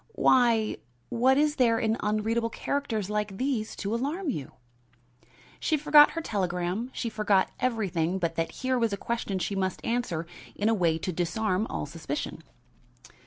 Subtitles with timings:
[0.15, 0.77] "Why,
[1.09, 4.53] what is there in unreadable characters like these to alarm you?"
[5.59, 9.85] She forgot her telegram, she forgot everything but that here was a question she must
[9.85, 10.25] answer
[10.55, 12.41] in a way to disarm all suspicion.